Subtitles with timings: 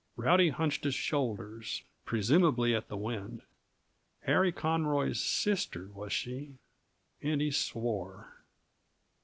[0.15, 3.43] Rowdy hunched his shoulders presumably at the wind.
[4.21, 6.57] Harry Conroy's sister, was she?
[7.21, 8.33] And he swore.